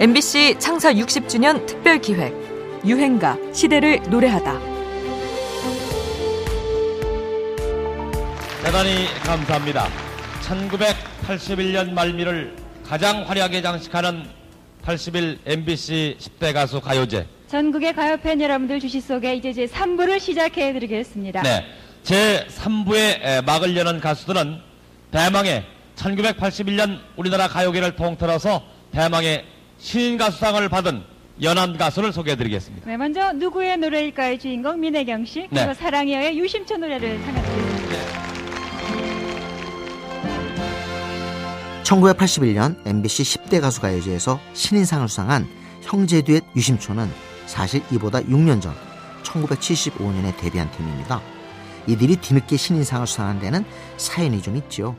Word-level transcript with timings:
MBC 0.00 0.58
창사 0.58 0.94
60주년 0.94 1.66
특별 1.66 2.00
기획 2.00 2.32
유행가 2.86 3.36
시대를 3.52 4.00
노래하다. 4.08 4.58
대단히 8.64 9.04
감사합니다. 9.22 9.88
1981년 10.40 11.92
말미를 11.92 12.56
가장 12.82 13.28
화려하게 13.28 13.60
장식하는 13.60 14.24
80일 14.86 15.38
MBC 15.44 16.16
10대 16.18 16.54
가수 16.54 16.80
가요제. 16.80 17.26
전국의 17.48 17.92
가요 17.92 18.16
팬 18.16 18.40
여러분들 18.40 18.80
주시 18.80 19.02
속에 19.02 19.34
이제 19.34 19.52
제 19.52 19.66
3부를 19.66 20.18
시작해 20.18 20.72
드리겠습니다. 20.72 21.42
네. 21.42 21.66
제 22.02 22.46
3부의 22.48 23.44
막을 23.44 23.76
여는 23.76 24.00
가수들은 24.00 24.60
대망의 25.10 25.66
1981년 25.96 27.00
우리나라 27.16 27.48
가요계를 27.48 27.96
통틀어서 27.96 28.62
대망의 28.92 29.59
신인 29.80 30.18
가수상을 30.18 30.68
받은 30.68 31.02
연한 31.42 31.78
가수를 31.78 32.12
소개해 32.12 32.36
드리겠습니다. 32.36 32.86
네, 32.86 32.96
먼저 32.98 33.32
누구의 33.32 33.78
노래일까의 33.78 34.38
주인공 34.38 34.78
민혜경 34.78 35.24
씨 35.24 35.46
그리고 35.48 35.66
네. 35.66 35.74
사랑이여의 35.74 36.38
유심초 36.38 36.76
노래를 36.76 37.18
상해드리겠습니다. 37.18 37.80
1981년 41.82 42.76
MBC 42.86 43.22
10대 43.22 43.60
가수 43.60 43.80
가요제에서 43.80 44.38
신인상을 44.52 45.08
수상한 45.08 45.48
형제 45.80 46.20
듀엣 46.22 46.44
유심초는 46.54 47.10
사실 47.46 47.82
이보다 47.90 48.20
6년 48.20 48.60
전 48.60 48.74
1975년에 49.24 50.36
데뷔한 50.36 50.70
팀입니다. 50.72 51.20
이들이 51.86 52.16
뒤늦게 52.16 52.56
신인상을 52.56 53.06
수상한 53.06 53.40
데는 53.40 53.64
사연이 53.96 54.42
좀 54.42 54.56
있죠. 54.56 54.94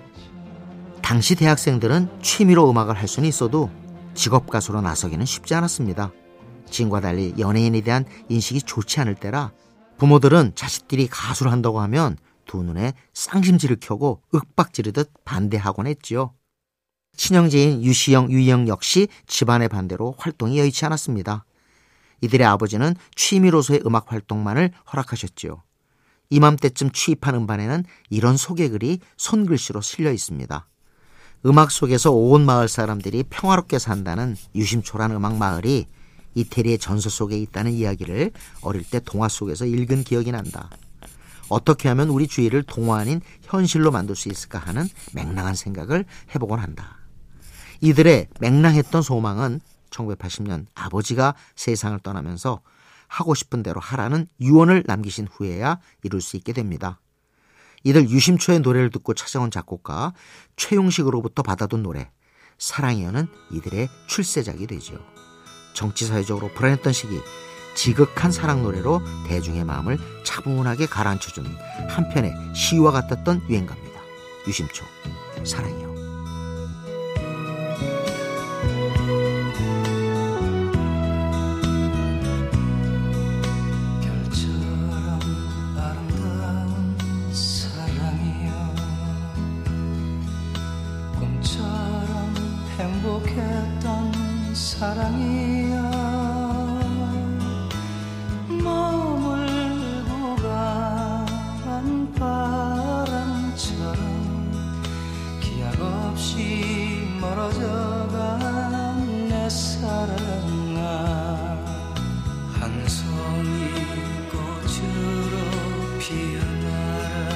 당시 1.04 1.36
대학생들은 1.36 2.10
취미로 2.22 2.70
음악을 2.70 2.98
할 2.98 3.08
수는 3.08 3.30
있어도 3.30 3.70
직업 4.14 4.50
가수로 4.50 4.82
나서기는 4.82 5.26
쉽지 5.26 5.54
않았습니다. 5.56 6.12
지금과 6.70 7.02
달리 7.02 7.34
연예인에 7.38 7.82
대한 7.82 8.06
인식이 8.30 8.62
좋지 8.62 9.00
않을 9.02 9.16
때라 9.16 9.52
부모들은 9.98 10.54
자식들이 10.56 11.08
가수를 11.08 11.52
한다고 11.52 11.80
하면 11.82 12.18
두 12.46 12.64
눈에 12.64 12.94
쌍심지를 13.14 13.78
켜고 13.80 14.22
윽박지르듯 14.34 15.12
반대하곤 15.26 15.88
했지요. 15.88 16.34
친형제인 17.16 17.84
유시영, 17.84 18.32
유희영 18.32 18.68
역시 18.68 19.08
집안의 19.28 19.70
반대로 19.70 20.16
활동이 20.18 20.58
여의치 20.58 20.86
않았습니다. 20.86 21.46
이들의 22.22 22.46
아버지는 22.48 22.96
취미로서의 23.16 23.82
음악 23.86 24.12
활동만을 24.12 24.72
허락하셨지요. 24.92 25.62
이맘때쯤 26.30 26.92
취입한 26.92 27.36
음반에는 27.36 27.84
이런 28.10 28.38
소개글이 28.38 29.00
손글씨로 29.18 29.82
실려 29.82 30.12
있습니다. 30.12 30.68
음악 31.46 31.72
속에서 31.72 32.12
온 32.12 32.46
마을 32.46 32.68
사람들이 32.68 33.24
평화롭게 33.30 33.80
산다는 33.80 34.36
유심초란 34.54 35.12
음악 35.12 35.38
마을이 35.38 35.88
이태리의 36.36 36.78
전설 36.78 37.12
속에 37.12 37.38
있다는 37.38 37.72
이야기를 37.74 38.32
어릴 38.62 38.84
때 38.84 39.00
동화 39.00 39.28
속에서 39.28 39.66
읽은 39.66 40.04
기억이 40.04 40.32
난다. 40.32 40.70
어떻게 41.50 41.90
하면 41.90 42.10
우리 42.10 42.28
주위를 42.28 42.64
동화 42.64 43.00
아닌 43.00 43.22
현실로 43.42 43.92
만들 43.92 44.16
수 44.16 44.30
있을까 44.30 44.60
하는 44.60 44.88
맹랑한 45.14 45.56
생각을 45.56 46.06
해보곤 46.34 46.60
한다. 46.60 47.00
이들의 47.82 48.28
맹랑했던 48.40 49.02
소망은 49.02 49.60
1980년 49.90 50.68
아버지가 50.76 51.36
세상을 51.56 52.00
떠나면서 52.00 52.62
하고 53.08 53.34
싶은 53.34 53.64
대로 53.64 53.82
하라는 53.82 54.28
유언을 54.40 54.84
남기신 54.86 55.28
후에야 55.30 55.80
이룰 56.04 56.22
수 56.22 56.38
있게 56.38 56.54
됩니다. 56.54 57.02
이들 57.84 58.10
유심초의 58.10 58.60
노래를 58.62 58.90
듣고 58.90 59.14
찾아온 59.14 59.52
작곡가 59.52 60.14
최용식으로부터 60.56 61.42
받아둔 61.42 61.84
노래 61.84 62.10
사랑이여는 62.58 63.28
이들의 63.52 63.90
출세작이 64.08 64.68
되지요. 64.68 65.00
정치사회적으로 65.74 66.50
불안했던 66.54 66.94
시기 66.94 67.20
지극한 67.76 68.32
사랑 68.32 68.64
노래로 68.64 69.02
대중의 69.28 69.64
마음을 69.64 69.98
차분하게 70.24 70.88
가라앉혀준 70.88 71.46
한편의 71.90 72.34
시와 72.54 72.92
같았던 72.92 73.50
유행가입니다. 73.50 74.02
유심초 74.48 74.86
사랑이요. 75.44 75.91
사랑이여 94.82 95.78
머물고 98.50 100.12
간 101.64 102.12
바람처럼 102.16 103.96
기약 105.40 105.80
없이 105.80 107.08
멀어져간 107.22 108.26
내 109.30 109.48
사랑아 109.48 110.80
한 112.60 112.88
송이 112.88 113.70
꽃으로 114.32 115.34
피어나라. 116.00 117.30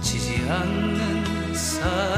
지지 0.00 0.48
않는 0.48 1.54
사랑 1.56 2.17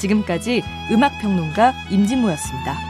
지금까지 0.00 0.62
음악 0.90 1.20
평론가 1.20 1.74
임진모였습니다. 1.90 2.89